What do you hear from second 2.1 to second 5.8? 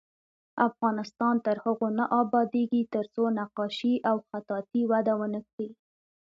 ابادیږي، ترڅو نقاشي او خطاطي وده ونه کړي.